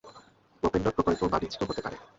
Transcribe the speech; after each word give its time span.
OpenDoc 0.63 0.93
প্রকল্প 0.97 1.21
বাণিজ্যিকও 1.31 1.67
হতে 1.69 1.81
পারে। 1.85 1.97